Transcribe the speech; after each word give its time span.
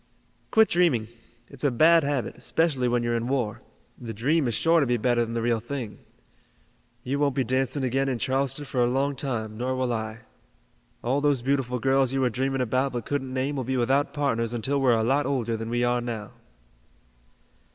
"Quit 0.49 0.67
dreaming. 0.67 1.09
It's 1.47 1.63
a 1.63 1.69
bad 1.69 2.03
habit, 2.03 2.35
especially 2.35 2.87
when 2.87 3.03
you're 3.03 3.13
in 3.13 3.27
war. 3.27 3.61
The 3.99 4.15
dream 4.15 4.47
is 4.47 4.55
sure 4.55 4.79
to 4.79 4.87
be 4.87 4.97
better 4.97 5.23
than 5.23 5.35
the 5.35 5.43
real 5.43 5.59
thing. 5.59 5.99
You 7.03 7.19
won't 7.19 7.35
be 7.35 7.43
dancing 7.43 7.83
again 7.83 8.09
in 8.09 8.17
Charleston 8.17 8.65
for 8.65 8.81
a 8.83 8.89
long 8.89 9.15
time, 9.15 9.57
nor 9.59 9.75
will 9.75 9.93
I. 9.93 10.21
All 11.03 11.21
those 11.21 11.43
beautiful 11.43 11.77
girls 11.77 12.13
you 12.13 12.21
were 12.21 12.31
dreaming 12.31 12.61
about 12.61 12.93
but 12.93 13.05
couldn't 13.05 13.31
name 13.31 13.55
will 13.55 13.63
be 13.63 13.77
without 13.77 14.11
partners 14.11 14.55
until 14.55 14.81
we're 14.81 14.93
a 14.95 15.03
lot 15.03 15.27
older 15.27 15.55
than 15.55 15.69
we 15.69 15.83
are 15.83 16.01
now." 16.01 16.31